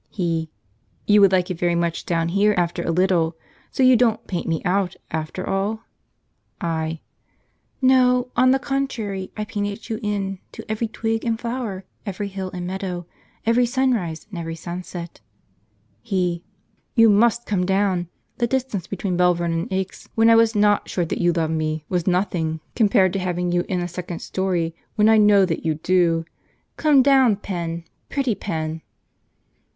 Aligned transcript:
He. 0.09 0.49
"You 1.05 1.21
would 1.21 1.31
like 1.31 1.51
it 1.51 1.59
very 1.59 1.75
much 1.75 2.07
down 2.07 2.29
here, 2.29 2.55
after 2.57 2.81
a 2.81 2.89
little. 2.89 3.37
So 3.69 3.83
you 3.83 3.95
didn't 3.95 4.25
'paint 4.25 4.47
me 4.47 4.63
out,' 4.65 4.95
after 5.11 5.47
all?" 5.47 5.81
I. 6.59 7.01
"No; 7.83 8.31
on 8.35 8.49
the 8.49 8.57
contrary, 8.57 9.31
I 9.37 9.45
painted 9.45 9.89
you 9.89 9.99
in, 10.01 10.39
to 10.53 10.65
every 10.67 10.87
twig 10.87 11.23
and 11.23 11.39
flower, 11.39 11.85
every 12.03 12.29
hill 12.29 12.49
and 12.51 12.65
meadow, 12.65 13.05
every 13.45 13.67
sunrise 13.67 14.25
and 14.31 14.39
every 14.39 14.55
sunset." 14.55 15.21
He. 16.01 16.43
"You 16.95 17.07
MUST 17.07 17.45
come 17.45 17.63
down! 17.67 18.07
The 18.39 18.47
distance 18.47 18.87
between 18.87 19.17
Belvern 19.17 19.53
and 19.53 19.71
Aix 19.71 20.09
when 20.15 20.31
I 20.31 20.35
was 20.35 20.55
not 20.55 20.89
sure 20.89 21.05
that 21.05 21.21
you 21.21 21.31
loved 21.31 21.53
me 21.53 21.85
was 21.89 22.07
nothing 22.07 22.59
compared 22.75 23.13
to 23.13 23.19
having 23.19 23.51
you 23.51 23.65
in 23.69 23.81
a 23.81 23.87
second 23.87 24.17
story 24.23 24.73
when 24.95 25.07
I 25.07 25.19
know 25.19 25.45
that 25.45 25.63
you 25.63 25.75
do. 25.75 26.25
Come 26.75 27.03
down, 27.03 27.35
Pen! 27.35 27.83
Pretty 28.09 28.33
Pen!" 28.33 28.81